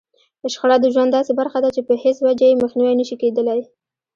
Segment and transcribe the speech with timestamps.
[0.53, 3.59] شخړه د ژوند داسې برخه ده چې په هېڅ وجه يې مخنيوی نشي کېدلای.